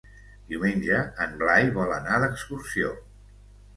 Diumenge 0.53 1.01
en 1.25 1.37
Blai 1.43 1.69
vol 1.77 1.93
anar 1.99 2.21
d'excursió. 2.25 2.95